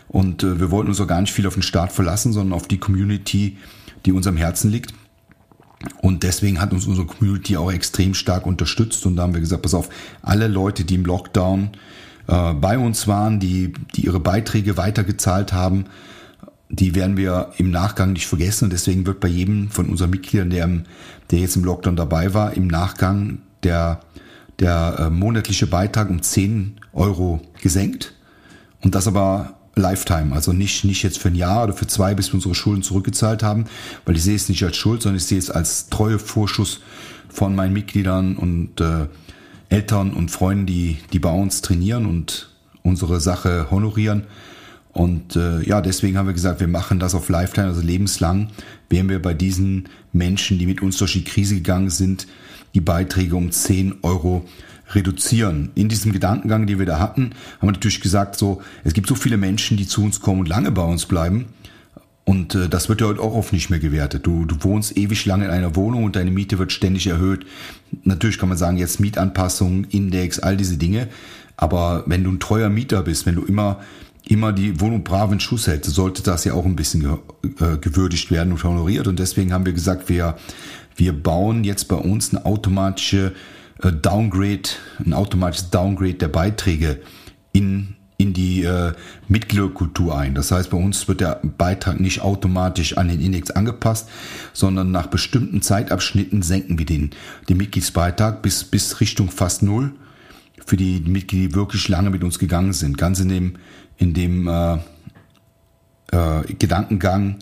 Und 0.07 0.41
äh, 0.41 0.59
wir 0.59 0.71
wollten 0.71 0.89
uns 0.89 0.99
auch 0.99 1.07
gar 1.07 1.21
nicht 1.21 1.33
viel 1.33 1.45
auf 1.45 1.53
den 1.53 1.61
Staat 1.61 1.91
verlassen, 1.91 2.33
sondern 2.33 2.53
auf 2.53 2.67
die 2.67 2.79
Community, 2.79 3.57
die 4.07 4.11
uns 4.11 4.25
am 4.25 4.37
Herzen 4.37 4.71
liegt. 4.71 4.91
Und 6.01 6.23
deswegen 6.23 6.61
hat 6.61 6.73
uns 6.73 6.85
unsere 6.85 7.07
Community 7.07 7.57
auch 7.57 7.71
extrem 7.71 8.13
stark 8.13 8.45
unterstützt. 8.45 9.05
Und 9.05 9.15
da 9.15 9.23
haben 9.23 9.33
wir 9.33 9.41
gesagt, 9.41 9.63
pass 9.63 9.73
auf, 9.73 9.89
alle 10.21 10.47
Leute, 10.47 10.83
die 10.83 10.95
im 10.95 11.05
Lockdown 11.05 11.71
äh, 12.27 12.53
bei 12.53 12.77
uns 12.77 13.07
waren, 13.07 13.39
die, 13.39 13.73
die 13.95 14.05
ihre 14.05 14.19
Beiträge 14.19 14.77
weitergezahlt 14.77 15.53
haben, 15.53 15.85
die 16.69 16.95
werden 16.95 17.17
wir 17.17 17.51
im 17.57 17.71
Nachgang 17.71 18.13
nicht 18.13 18.27
vergessen. 18.27 18.65
Und 18.65 18.73
deswegen 18.73 19.05
wird 19.05 19.19
bei 19.19 19.27
jedem 19.27 19.69
von 19.69 19.87
unseren 19.89 20.09
Mitgliedern, 20.09 20.49
der, 20.49 20.83
der 21.31 21.39
jetzt 21.39 21.55
im 21.55 21.63
Lockdown 21.63 21.95
dabei 21.95 22.33
war, 22.33 22.53
im 22.53 22.67
Nachgang 22.67 23.39
der 23.63 24.01
der 24.61 24.95
äh, 24.99 25.09
monatliche 25.09 25.67
Beitrag 25.67 26.09
um 26.09 26.21
10 26.21 26.79
Euro 26.93 27.41
gesenkt. 27.61 28.13
Und 28.81 28.95
das 28.95 29.07
aber 29.07 29.55
Lifetime, 29.75 30.33
also 30.33 30.51
nicht, 30.51 30.83
nicht 30.83 31.03
jetzt 31.03 31.17
für 31.17 31.29
ein 31.29 31.35
Jahr 31.35 31.63
oder 31.63 31.73
für 31.73 31.87
zwei, 31.87 32.13
bis 32.13 32.29
wir 32.29 32.35
unsere 32.35 32.55
Schulden 32.55 32.83
zurückgezahlt 32.83 33.41
haben, 33.41 33.65
weil 34.05 34.17
ich 34.17 34.23
sehe 34.23 34.35
es 34.35 34.49
nicht 34.49 34.63
als 34.63 34.75
Schuld, 34.75 35.01
sondern 35.01 35.17
ich 35.17 35.25
sehe 35.25 35.39
es 35.39 35.49
als 35.49 35.89
treue 35.89 36.19
Vorschuss 36.19 36.81
von 37.29 37.55
meinen 37.55 37.73
Mitgliedern 37.73 38.35
und 38.35 38.81
äh, 38.81 39.07
Eltern 39.69 40.13
und 40.13 40.29
Freunden, 40.29 40.65
die, 40.65 40.97
die 41.13 41.19
bei 41.19 41.31
uns 41.31 41.61
trainieren 41.61 42.05
und 42.05 42.49
unsere 42.83 43.21
Sache 43.21 43.67
honorieren. 43.71 44.25
Und 44.91 45.37
äh, 45.37 45.61
ja, 45.63 45.79
deswegen 45.79 46.17
haben 46.17 46.27
wir 46.27 46.33
gesagt, 46.33 46.59
wir 46.59 46.67
machen 46.67 46.99
das 46.99 47.15
auf 47.15 47.29
Lifetime, 47.29 47.67
also 47.67 47.81
lebenslang, 47.81 48.49
werden 48.89 49.09
wir 49.09 49.21
bei 49.21 49.33
diesen 49.33 49.87
Menschen, 50.11 50.59
die 50.59 50.65
mit 50.65 50.81
uns 50.81 50.97
durch 50.97 51.13
die 51.13 51.23
Krise 51.23 51.55
gegangen 51.55 51.89
sind, 51.89 52.27
die 52.73 52.81
Beiträge 52.81 53.37
um 53.37 53.51
10 53.51 53.95
Euro 54.01 54.45
reduzieren. 54.93 55.71
In 55.75 55.89
diesem 55.89 56.11
Gedankengang, 56.11 56.67
den 56.67 56.79
wir 56.79 56.85
da 56.85 56.99
hatten, 56.99 57.31
haben 57.59 57.67
wir 57.67 57.71
natürlich 57.71 58.01
gesagt, 58.01 58.35
so, 58.35 58.61
es 58.83 58.93
gibt 58.93 59.07
so 59.07 59.15
viele 59.15 59.37
Menschen, 59.37 59.77
die 59.77 59.87
zu 59.87 60.03
uns 60.03 60.19
kommen 60.19 60.41
und 60.41 60.49
lange 60.49 60.71
bei 60.71 60.83
uns 60.83 61.05
bleiben. 61.05 61.45
Und 62.23 62.55
äh, 62.55 62.69
das 62.69 62.87
wird 62.87 63.01
ja 63.01 63.07
heute 63.07 63.21
auch 63.21 63.33
oft 63.33 63.51
nicht 63.51 63.69
mehr 63.69 63.79
gewertet. 63.79 64.25
Du, 64.25 64.45
du 64.45 64.63
wohnst 64.63 64.95
ewig 64.97 65.25
lange 65.25 65.45
in 65.45 65.51
einer 65.51 65.75
Wohnung 65.75 66.03
und 66.03 66.15
deine 66.15 66.31
Miete 66.31 66.59
wird 66.59 66.71
ständig 66.71 67.07
erhöht. 67.07 67.45
Natürlich 68.03 68.37
kann 68.37 68.49
man 68.49 68.57
sagen, 68.57 68.77
jetzt 68.77 68.99
Mietanpassung, 68.99 69.85
Index, 69.85 70.39
all 70.39 70.55
diese 70.55 70.77
Dinge. 70.77 71.07
Aber 71.57 72.03
wenn 72.05 72.23
du 72.23 72.31
ein 72.31 72.39
treuer 72.39 72.69
Mieter 72.69 73.01
bist, 73.01 73.25
wenn 73.25 73.35
du 73.35 73.43
immer 73.43 73.79
immer 74.27 74.53
die 74.53 74.79
Wohnung 74.79 75.03
brav 75.03 75.31
in 75.31 75.39
Schuss 75.39 75.67
hält, 75.67 75.83
sollte 75.85 76.23
das 76.23 76.45
ja 76.45 76.53
auch 76.53 76.65
ein 76.65 76.75
bisschen 76.75 77.03
äh, 77.05 77.77
gewürdigt 77.77 78.31
werden 78.31 78.53
und 78.53 78.63
honoriert. 78.63 79.07
Und 79.07 79.19
deswegen 79.19 79.51
haben 79.51 79.65
wir 79.65 79.73
gesagt, 79.73 80.09
wir, 80.09 80.37
wir 80.95 81.11
bauen 81.11 81.63
jetzt 81.63 81.87
bei 81.87 81.95
uns 81.95 82.33
eine 82.33 82.45
automatische 82.45 83.33
Downgrade, 83.89 84.69
ein 85.03 85.13
automatisches 85.13 85.69
Downgrade 85.71 86.15
der 86.15 86.27
Beiträge 86.27 87.01
in 87.51 87.95
in 88.21 88.33
die 88.33 88.63
äh, 88.63 88.93
Mitgliederkultur 89.27 90.17
ein. 90.17 90.35
Das 90.35 90.51
heißt, 90.51 90.69
bei 90.69 90.77
uns 90.77 91.07
wird 91.07 91.21
der 91.21 91.41
Beitrag 91.43 91.99
nicht 91.99 92.21
automatisch 92.21 92.97
an 92.97 93.07
den 93.07 93.19
Index 93.19 93.49
angepasst, 93.51 94.07
sondern 94.53 94.91
nach 94.91 95.07
bestimmten 95.07 95.61
Zeitabschnitten 95.61 96.43
senken 96.43 96.77
wir 96.77 96.85
den, 96.85 97.09
den 97.49 97.57
Mitgliedsbeitrag 97.57 98.41
bis, 98.43 98.63
bis 98.63 98.99
Richtung 98.99 99.29
fast 99.31 99.63
null 99.63 99.93
für 100.65 100.77
die 100.77 100.99
Mitglieder, 100.99 101.49
die 101.49 101.55
wirklich 101.55 101.87
lange 101.89 102.11
mit 102.11 102.23
uns 102.23 102.37
gegangen 102.37 102.73
sind. 102.73 102.97
Ganz 102.97 103.19
in 103.19 103.29
dem, 103.29 103.55
in 103.97 104.13
dem 104.13 104.47
äh, 104.47 104.75
äh, 106.11 106.53
Gedankengang, 106.59 107.37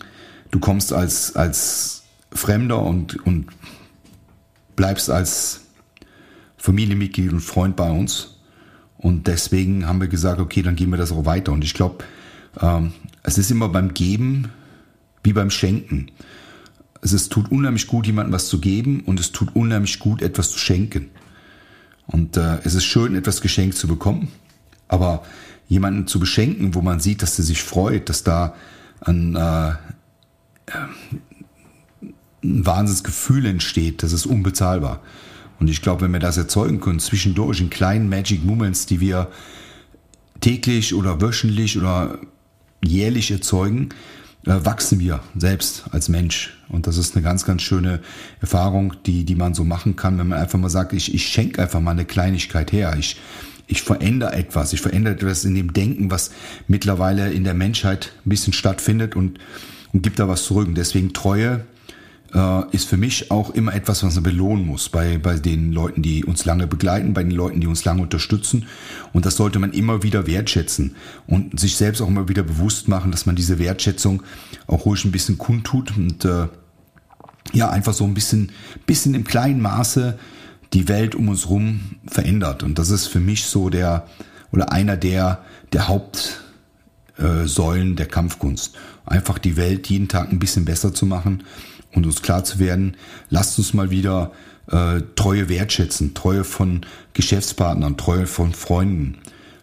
du 0.50 0.60
kommst 0.60 0.92
als, 0.92 1.36
als 1.36 2.04
Fremder 2.32 2.80
und, 2.80 3.24
und 3.26 3.48
bleibst 4.76 5.10
als 5.10 5.66
Familienmitglied 6.60 7.32
und 7.32 7.40
Freund 7.40 7.74
bei 7.74 7.90
uns 7.90 8.36
und 8.98 9.26
deswegen 9.28 9.86
haben 9.86 10.00
wir 10.00 10.08
gesagt, 10.08 10.40
okay, 10.40 10.60
dann 10.60 10.76
gehen 10.76 10.90
wir 10.90 10.98
das 10.98 11.10
auch 11.10 11.24
weiter. 11.24 11.52
Und 11.52 11.64
ich 11.64 11.72
glaube, 11.72 12.04
ähm, 12.60 12.92
es 13.22 13.38
ist 13.38 13.50
immer 13.50 13.70
beim 13.70 13.94
Geben 13.94 14.50
wie 15.24 15.32
beim 15.32 15.50
Schenken. 15.50 16.10
Es 17.00 17.14
ist, 17.14 17.32
tut 17.32 17.50
unheimlich 17.50 17.86
gut, 17.86 18.06
jemandem 18.06 18.34
was 18.34 18.48
zu 18.48 18.60
geben 18.60 19.00
und 19.06 19.18
es 19.18 19.32
tut 19.32 19.56
unheimlich 19.56 19.98
gut, 20.00 20.20
etwas 20.20 20.50
zu 20.50 20.58
schenken. 20.58 21.08
Und 22.06 22.36
äh, 22.36 22.58
es 22.64 22.74
ist 22.74 22.84
schön, 22.84 23.14
etwas 23.14 23.40
geschenkt 23.40 23.76
zu 23.78 23.88
bekommen, 23.88 24.28
aber 24.86 25.22
jemanden 25.66 26.06
zu 26.06 26.20
beschenken, 26.20 26.74
wo 26.74 26.82
man 26.82 27.00
sieht, 27.00 27.22
dass 27.22 27.38
er 27.38 27.44
sich 27.44 27.62
freut, 27.62 28.10
dass 28.10 28.22
da 28.22 28.54
ein, 29.00 29.34
äh, 29.34 29.72
ein 32.42 32.66
Wahnsinnsgefühl 32.66 33.46
entsteht, 33.46 34.02
das 34.02 34.12
ist 34.12 34.26
unbezahlbar. 34.26 35.00
Und 35.60 35.68
ich 35.68 35.82
glaube, 35.82 36.02
wenn 36.02 36.12
wir 36.12 36.20
das 36.20 36.38
erzeugen 36.38 36.80
können, 36.80 36.98
zwischendurch 36.98 37.60
in 37.60 37.70
kleinen 37.70 38.08
Magic 38.08 38.44
Moments, 38.44 38.86
die 38.86 39.00
wir 39.00 39.28
täglich 40.40 40.94
oder 40.94 41.20
wöchentlich 41.20 41.76
oder 41.78 42.18
jährlich 42.82 43.30
erzeugen, 43.30 43.90
äh, 44.46 44.64
wachsen 44.64 45.00
wir 45.00 45.20
selbst 45.36 45.84
als 45.90 46.08
Mensch. 46.08 46.56
Und 46.68 46.86
das 46.86 46.96
ist 46.96 47.14
eine 47.14 47.22
ganz, 47.22 47.44
ganz 47.44 47.60
schöne 47.60 48.00
Erfahrung, 48.40 48.94
die, 49.04 49.24
die 49.24 49.34
man 49.34 49.52
so 49.52 49.64
machen 49.64 49.96
kann, 49.96 50.18
wenn 50.18 50.28
man 50.28 50.38
einfach 50.38 50.58
mal 50.58 50.70
sagt, 50.70 50.94
ich, 50.94 51.14
ich 51.14 51.26
schenke 51.28 51.60
einfach 51.60 51.80
mal 51.80 51.90
eine 51.90 52.06
Kleinigkeit 52.06 52.72
her. 52.72 52.96
Ich, 52.98 53.20
ich 53.66 53.82
verändere 53.82 54.32
etwas. 54.32 54.72
Ich 54.72 54.80
verändere 54.80 55.14
etwas 55.14 55.44
in 55.44 55.54
dem 55.54 55.74
Denken, 55.74 56.10
was 56.10 56.30
mittlerweile 56.68 57.30
in 57.32 57.44
der 57.44 57.54
Menschheit 57.54 58.12
ein 58.24 58.30
bisschen 58.30 58.54
stattfindet 58.54 59.14
und, 59.14 59.38
und 59.92 60.02
gibt 60.02 60.18
da 60.18 60.26
was 60.26 60.44
zurück. 60.44 60.68
Und 60.68 60.76
deswegen 60.76 61.12
Treue 61.12 61.66
ist 62.70 62.88
für 62.88 62.96
mich 62.96 63.32
auch 63.32 63.50
immer 63.50 63.74
etwas, 63.74 64.04
was 64.04 64.14
man 64.14 64.22
belohnen 64.22 64.64
muss 64.64 64.88
bei, 64.88 65.18
bei 65.18 65.36
den 65.36 65.72
Leuten, 65.72 66.00
die 66.00 66.24
uns 66.24 66.44
lange 66.44 66.68
begleiten, 66.68 67.12
bei 67.12 67.24
den 67.24 67.32
Leuten, 67.32 67.60
die 67.60 67.66
uns 67.66 67.84
lange 67.84 68.02
unterstützen. 68.02 68.66
Und 69.12 69.26
das 69.26 69.34
sollte 69.36 69.58
man 69.58 69.72
immer 69.72 70.04
wieder 70.04 70.28
wertschätzen 70.28 70.94
und 71.26 71.58
sich 71.58 71.74
selbst 71.76 72.00
auch 72.00 72.06
immer 72.06 72.28
wieder 72.28 72.44
bewusst 72.44 72.86
machen, 72.86 73.10
dass 73.10 73.26
man 73.26 73.34
diese 73.34 73.58
Wertschätzung 73.58 74.22
auch 74.68 74.86
ruhig 74.86 75.04
ein 75.04 75.10
bisschen 75.10 75.38
kundtut 75.38 75.96
und 75.96 76.24
äh, 76.24 76.46
ja, 77.52 77.68
einfach 77.68 77.94
so 77.94 78.04
ein 78.04 78.14
bisschen, 78.14 78.52
bisschen 78.86 79.14
im 79.14 79.24
kleinen 79.24 79.60
Maße 79.60 80.16
die 80.72 80.86
Welt 80.86 81.16
um 81.16 81.28
uns 81.28 81.48
rum 81.48 81.96
verändert. 82.06 82.62
Und 82.62 82.78
das 82.78 82.90
ist 82.90 83.08
für 83.08 83.18
mich 83.18 83.46
so 83.46 83.70
der, 83.70 84.06
oder 84.52 84.70
einer 84.70 84.96
der, 84.96 85.44
der 85.72 85.88
Hauptsäulen 85.88 87.96
der 87.96 88.06
Kampfkunst. 88.06 88.76
Einfach 89.04 89.38
die 89.38 89.56
Welt 89.56 89.88
jeden 89.88 90.06
Tag 90.06 90.30
ein 90.30 90.38
bisschen 90.38 90.64
besser 90.64 90.94
zu 90.94 91.06
machen 91.06 91.42
und 91.92 92.06
uns 92.06 92.22
klar 92.22 92.44
zu 92.44 92.58
werden, 92.58 92.96
lasst 93.28 93.58
uns 93.58 93.74
mal 93.74 93.90
wieder 93.90 94.32
äh, 94.70 95.00
Treue 95.16 95.48
wertschätzen, 95.48 96.14
Treue 96.14 96.44
von 96.44 96.82
Geschäftspartnern, 97.14 97.96
Treue 97.96 98.26
von 98.26 98.52
Freunden. 98.52 99.18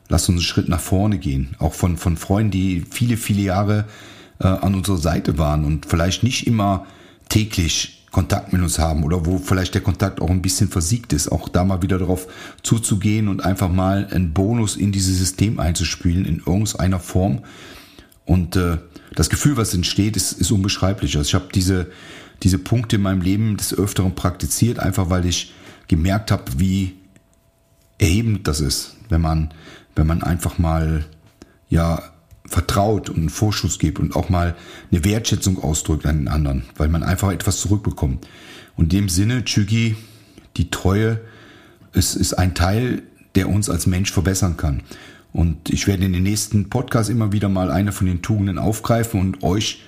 Lasst 0.09 0.29
uns 0.29 0.37
einen 0.37 0.43
Schritt 0.43 0.69
nach 0.69 0.79
vorne 0.79 1.17
gehen, 1.17 1.55
auch 1.59 1.73
von, 1.73 1.97
von 1.97 2.17
Freunden, 2.17 2.51
die 2.51 2.85
viele, 2.89 3.17
viele 3.17 3.41
Jahre 3.41 3.85
äh, 4.39 4.47
an 4.47 4.75
unserer 4.75 4.97
Seite 4.97 5.37
waren 5.37 5.65
und 5.65 5.85
vielleicht 5.85 6.23
nicht 6.23 6.47
immer 6.47 6.85
täglich 7.29 8.05
Kontakt 8.11 8.53
mit 8.53 8.61
uns 8.61 8.79
haben 8.79 9.03
oder 9.03 9.25
wo 9.25 9.37
vielleicht 9.37 9.73
der 9.73 9.81
Kontakt 9.81 10.21
auch 10.21 10.29
ein 10.29 10.41
bisschen 10.41 10.69
versiegt 10.69 11.13
ist, 11.13 11.29
auch 11.31 11.49
da 11.49 11.63
mal 11.63 11.81
wieder 11.81 11.99
darauf 11.99 12.27
zuzugehen 12.63 13.27
und 13.27 13.43
einfach 13.43 13.69
mal 13.69 14.07
einen 14.09 14.33
Bonus 14.33 14.75
in 14.75 14.91
dieses 14.91 15.17
System 15.17 15.59
einzuspielen 15.59 16.25
in 16.25 16.37
irgendeiner 16.37 16.99
Form. 16.99 17.43
Und 18.27 18.57
äh, 18.57 18.77
das 19.15 19.29
Gefühl, 19.29 19.57
was 19.57 19.73
entsteht, 19.73 20.17
ist, 20.17 20.33
ist 20.33 20.51
unbeschreiblich. 20.51 21.17
Also 21.17 21.29
ich 21.29 21.33
habe 21.33 21.47
diese, 21.55 21.87
diese 22.43 22.59
Punkte 22.59 22.97
in 22.97 23.01
meinem 23.01 23.21
Leben 23.21 23.55
des 23.55 23.73
Öfteren 23.73 24.15
praktiziert, 24.15 24.79
einfach 24.79 25.09
weil 25.09 25.25
ich 25.25 25.53
gemerkt 25.87 26.29
habe, 26.29 26.43
wie 26.57 26.97
erhebend 27.97 28.47
das 28.47 28.59
ist, 28.59 28.97
wenn 29.07 29.21
man, 29.21 29.53
wenn 29.95 30.05
man 30.05 30.21
einfach 30.23 30.59
mal 30.59 31.05
ja 31.69 32.03
vertraut 32.45 33.09
und 33.09 33.17
einen 33.17 33.29
Vorschuss 33.29 33.79
gibt 33.79 33.97
und 33.97 34.15
auch 34.15 34.27
mal 34.27 34.55
eine 34.91 35.05
Wertschätzung 35.05 35.63
ausdrückt 35.63 36.05
an 36.05 36.17
den 36.17 36.27
anderen, 36.27 36.63
weil 36.75 36.89
man 36.89 37.03
einfach 37.03 37.31
etwas 37.31 37.61
zurückbekommt. 37.61 38.27
Und 38.75 38.93
in 38.93 39.01
dem 39.01 39.09
Sinne, 39.09 39.45
Chügi, 39.45 39.95
die 40.57 40.69
Treue 40.69 41.21
ist, 41.93 42.15
ist 42.15 42.33
ein 42.33 42.55
Teil, 42.55 43.03
der 43.35 43.47
uns 43.47 43.69
als 43.69 43.87
Mensch 43.87 44.11
verbessern 44.11 44.57
kann. 44.57 44.81
Und 45.37 45.69
ich 45.69 45.85
werde 45.85 46.03
in 46.03 46.13
den 46.13 46.23
nächsten 46.23 46.67
Podcasts 46.67 47.11
immer 47.11 47.31
wieder 47.31 47.47
mal 47.47 47.69
eine 47.69 47.91
von 47.91 48.07
den 48.07 48.23
Tugenden 48.23 48.57
aufgreifen 48.57 49.21
und 49.21 49.43
euch 49.43 49.83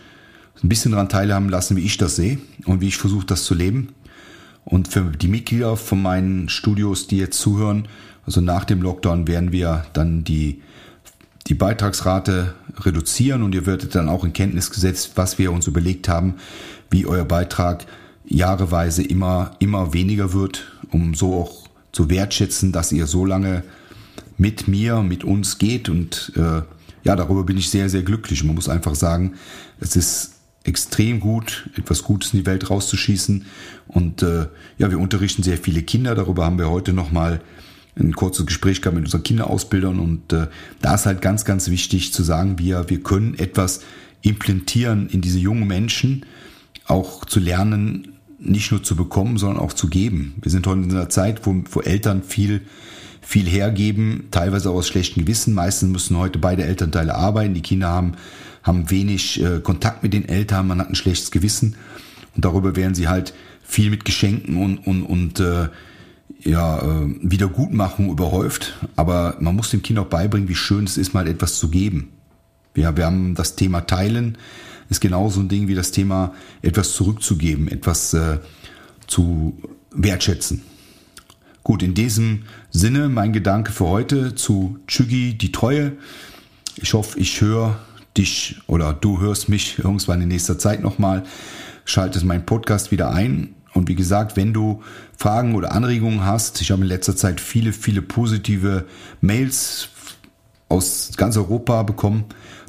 ein 0.61 0.69
bisschen 0.69 0.91
daran 0.91 1.09
teilhaben 1.09 1.49
lassen, 1.49 1.75
wie 1.75 1.83
ich 1.83 1.97
das 1.97 2.17
sehe 2.17 2.37
und 2.65 2.81
wie 2.81 2.89
ich 2.89 2.97
versuche, 2.97 3.25
das 3.25 3.45
zu 3.45 3.55
leben. 3.55 3.87
Und 4.63 4.89
für 4.89 5.01
die 5.05 5.27
Mitglieder 5.27 5.75
von 5.75 6.03
meinen 6.03 6.49
Studios, 6.49 7.07
die 7.07 7.17
jetzt 7.17 7.39
zuhören, 7.39 7.87
also 8.27 8.41
nach 8.41 8.63
dem 8.63 8.83
Lockdown 8.83 9.27
werden 9.27 9.51
wir 9.51 9.87
dann 9.93 10.23
die, 10.23 10.61
die 11.47 11.55
Beitragsrate 11.55 12.53
reduzieren 12.81 13.41
und 13.41 13.55
ihr 13.55 13.65
werdet 13.65 13.95
dann 13.95 14.07
auch 14.07 14.23
in 14.23 14.33
Kenntnis 14.33 14.69
gesetzt, 14.69 15.13
was 15.15 15.39
wir 15.39 15.51
uns 15.51 15.65
überlegt 15.65 16.07
haben, 16.07 16.35
wie 16.91 17.07
euer 17.07 17.25
Beitrag 17.25 17.87
jahreweise 18.23 19.01
immer, 19.01 19.53
immer 19.57 19.93
weniger 19.95 20.31
wird, 20.31 20.71
um 20.91 21.15
so 21.15 21.33
auch 21.33 21.67
zu 21.91 22.07
wertschätzen, 22.07 22.71
dass 22.71 22.91
ihr 22.91 23.07
so 23.07 23.25
lange 23.25 23.63
mit 24.39 24.67
mir, 24.67 25.03
mit 25.03 25.23
uns 25.23 25.59
geht. 25.59 25.89
Und 25.89 26.31
äh, 26.35 26.61
ja, 27.03 27.15
darüber 27.15 27.43
bin 27.43 27.57
ich 27.57 27.69
sehr, 27.69 27.89
sehr 27.89 28.01
glücklich. 28.01 28.43
Man 28.43 28.55
muss 28.55 28.69
einfach 28.69 28.95
sagen, 28.95 29.33
es 29.79 29.95
ist 29.95 30.31
extrem 30.63 31.19
gut, 31.19 31.69
etwas 31.75 32.03
Gutes 32.03 32.33
in 32.33 32.39
die 32.39 32.45
Welt 32.45 32.69
rauszuschießen. 32.69 33.45
Und 33.87 34.23
äh, 34.23 34.47
ja, 34.77 34.89
wir 34.89 34.99
unterrichten 34.99 35.43
sehr 35.43 35.57
viele 35.57 35.83
Kinder. 35.83 36.15
Darüber 36.15 36.45
haben 36.45 36.57
wir 36.57 36.69
heute 36.69 36.93
nochmal 36.93 37.41
ein 37.97 38.15
kurzes 38.15 38.45
Gespräch 38.45 38.81
gehabt 38.81 38.95
mit 38.95 39.05
unseren 39.05 39.23
Kinderausbildern. 39.23 39.99
Und 39.99 40.31
äh, 40.33 40.47
da 40.81 40.95
ist 40.95 41.05
halt 41.05 41.21
ganz, 41.21 41.43
ganz 41.43 41.69
wichtig 41.69 42.13
zu 42.13 42.23
sagen, 42.23 42.57
wir, 42.59 42.89
wir 42.89 43.01
können 43.03 43.37
etwas 43.37 43.81
implantieren 44.21 45.09
in 45.09 45.21
diese 45.21 45.39
jungen 45.39 45.67
Menschen, 45.67 46.25
auch 46.85 47.25
zu 47.25 47.39
lernen, 47.39 48.13
nicht 48.39 48.71
nur 48.71 48.83
zu 48.83 48.95
bekommen, 48.95 49.37
sondern 49.37 49.59
auch 49.59 49.73
zu 49.73 49.89
geben. 49.89 50.35
Wir 50.41 50.49
sind 50.49 50.65
heute 50.65 50.81
in 50.81 50.91
einer 50.91 51.09
Zeit, 51.09 51.45
wo, 51.45 51.61
wo 51.71 51.81
Eltern 51.81 52.23
viel 52.23 52.61
viel 53.29 53.47
hergeben, 53.47 54.29
teilweise 54.31 54.71
aus 54.71 54.87
schlechtem 54.87 55.23
Gewissen. 55.23 55.53
Meistens 55.53 55.91
müssen 55.91 56.17
heute 56.17 56.39
beide 56.39 56.63
Elternteile 56.63 57.13
arbeiten. 57.13 57.53
Die 57.53 57.61
Kinder 57.61 57.89
haben, 57.89 58.13
haben 58.63 58.89
wenig 58.89 59.39
äh, 59.39 59.59
Kontakt 59.59 60.01
mit 60.01 60.13
den 60.13 60.27
Eltern, 60.27 60.67
man 60.67 60.79
hat 60.79 60.89
ein 60.89 60.95
schlechtes 60.95 61.29
Gewissen. 61.29 61.75
Und 62.35 62.43
darüber 62.43 62.75
werden 62.75 62.95
sie 62.95 63.07
halt 63.07 63.35
viel 63.61 63.91
mit 63.91 64.03
Geschenken 64.03 64.57
und, 64.57 64.79
und, 64.79 65.03
und 65.03 65.39
äh, 65.39 65.67
ja, 66.39 66.79
äh, 66.79 67.15
Wiedergutmachung 67.21 68.09
überhäuft. 68.09 68.79
Aber 68.95 69.37
man 69.39 69.55
muss 69.55 69.69
dem 69.69 69.83
Kind 69.83 69.99
auch 69.99 70.07
beibringen, 70.07 70.49
wie 70.49 70.55
schön 70.55 70.85
es 70.85 70.97
ist, 70.97 71.13
mal 71.13 71.27
etwas 71.27 71.59
zu 71.59 71.69
geben. 71.69 72.09
Ja, 72.75 72.97
wir 72.97 73.05
haben 73.05 73.35
das 73.35 73.55
Thema 73.55 73.81
Teilen, 73.81 74.39
ist 74.89 75.01
genauso 75.01 75.39
ein 75.39 75.49
Ding 75.49 75.67
wie 75.67 75.75
das 75.75 75.91
Thema 75.91 76.33
etwas 76.63 76.93
zurückzugeben, 76.93 77.67
etwas 77.67 78.15
äh, 78.15 78.39
zu 79.05 79.55
wertschätzen. 79.91 80.63
Gut, 81.63 81.83
in 81.83 81.93
diesem 81.93 82.43
Sinne 82.71 83.09
mein 83.09 83.33
Gedanke 83.33 83.71
für 83.71 83.87
heute 83.87 84.33
zu 84.33 84.79
Chügi, 84.87 85.37
die 85.37 85.51
Treue. 85.51 85.93
Ich 86.77 86.93
hoffe, 86.93 87.19
ich 87.19 87.41
höre 87.41 87.77
dich 88.17 88.61
oder 88.67 88.93
du 88.93 89.19
hörst 89.19 89.49
mich 89.49 89.77
irgendwann 89.77 90.21
in 90.21 90.29
nächster 90.29 90.57
Zeit 90.57 90.81
nochmal. 90.81 91.23
Schaltest 91.85 92.25
meinen 92.25 92.45
Podcast 92.45 92.91
wieder 92.91 93.11
ein. 93.11 93.55
Und 93.73 93.87
wie 93.89 93.95
gesagt, 93.95 94.37
wenn 94.37 94.53
du 94.53 94.81
Fragen 95.17 95.53
oder 95.55 95.73
Anregungen 95.73 96.25
hast, 96.25 96.61
ich 96.61 96.71
habe 96.71 96.81
in 96.81 96.87
letzter 96.87 97.15
Zeit 97.15 97.41
viele, 97.41 97.73
viele 97.73 98.01
positive 98.01 98.85
Mails 99.21 99.89
aus 100.69 101.11
ganz 101.17 101.35
Europa 101.35 101.83
bekommen, 101.83 102.25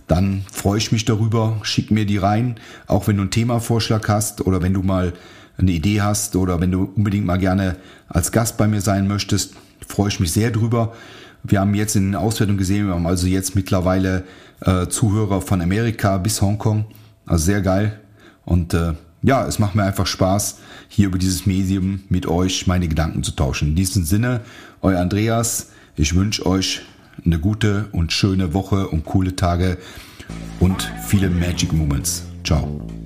dann 0.09 0.45
freue 0.51 0.79
ich 0.79 0.91
mich 0.91 1.05
darüber. 1.05 1.61
Schick 1.63 1.91
mir 1.91 2.07
die 2.07 2.19
rein, 2.19 2.57
auch 2.89 3.07
wenn 3.07 3.17
du 3.17 3.23
einen 3.23 3.31
Themavorschlag 3.31 4.09
hast 4.09 4.47
oder 4.47 4.63
wenn 4.63 4.75
du 4.75 4.83
mal 4.83 5.13
eine 5.61 5.73
Idee 5.73 6.01
hast 6.01 6.37
oder 6.37 6.61
wenn 6.61 6.71
du 6.71 6.91
unbedingt 6.97 7.27
mal 7.27 7.39
gerne 7.39 7.77
als 8.09 8.33
Gast 8.33 8.57
bei 8.57 8.67
mir 8.67 8.81
sein 8.81 9.07
möchtest, 9.07 9.55
freue 9.87 10.09
ich 10.09 10.21
mich 10.21 10.33
sehr 10.33 10.51
drüber. 10.51 10.95
Wir 11.43 11.61
haben 11.61 11.75
jetzt 11.75 11.97
in 11.97 12.09
den 12.09 12.17
Auswertungen 12.17 12.59
gesehen, 12.59 12.87
wir 12.87 12.95
haben 12.95 13.07
also 13.07 13.27
jetzt 13.27 13.55
mittlerweile 13.55 14.25
äh, 14.61 14.87
Zuhörer 14.89 15.41
von 15.41 15.61
Amerika 15.61 16.19
bis 16.19 16.43
Hongkong. 16.43 16.85
Also 17.27 17.47
sehr 17.47 17.63
geil. 17.63 17.99
Und 18.45 18.75
äh, 18.75 18.95
ja, 19.23 19.47
es 19.47 19.59
macht 19.59 19.75
mir 19.75 19.85
einfach 19.85 20.07
Spaß, 20.07 20.59
hier 20.89 21.07
über 21.07 21.19
dieses 21.19 21.47
Medium 21.47 22.01
mit 22.09 22.27
euch 22.27 22.67
meine 22.67 22.89
Gedanken 22.89 23.23
zu 23.23 23.33
tauschen. 23.33 23.69
In 23.69 23.77
diesem 23.77 24.05
Sinne, 24.05 24.41
euer 24.83 25.01
Andreas, 25.01 25.69
ich 25.97 26.15
wünsche 26.15 26.45
euch 26.47 26.83
eine 27.25 27.39
gute 27.39 27.89
und 27.93 28.13
schöne 28.13 28.55
Woche 28.55 28.89
und 28.89 29.05
coole 29.05 29.37
Tage 29.37 29.77
und 30.59 30.91
viele 31.07 31.29
Magic 31.29 31.73
Moments. 31.73 32.25
Ciao. 32.45 33.00